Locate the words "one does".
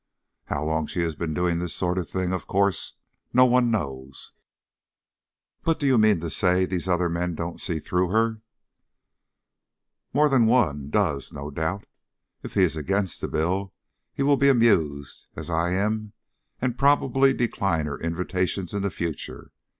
10.47-11.31